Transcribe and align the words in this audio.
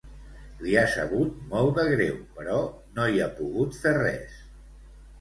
Li 0.65 0.71
ha 0.79 0.85
sabut 0.93 1.35
molt 1.51 1.77
de 1.81 1.87
greu 1.93 2.17
però 2.41 2.57
no 2.99 3.09
hi 3.13 3.25
ha 3.25 3.31
pogut 3.39 3.83
fer 3.85 3.97
res. 4.03 4.45